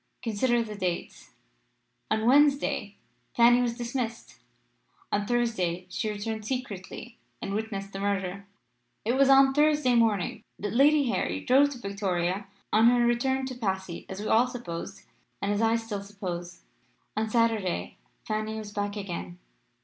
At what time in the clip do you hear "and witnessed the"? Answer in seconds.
7.39-7.99